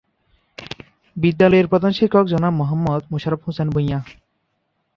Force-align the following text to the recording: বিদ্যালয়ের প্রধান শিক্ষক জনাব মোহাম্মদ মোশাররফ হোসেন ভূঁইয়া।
বিদ্যালয়ের 1.17 1.67
প্রধান 1.67 1.91
শিক্ষক 1.91 2.25
জনাব 2.27 2.53
মোহাম্মদ 2.53 3.01
মোশাররফ 3.11 3.41
হোসেন 3.47 3.67
ভূঁইয়া। 3.69 3.99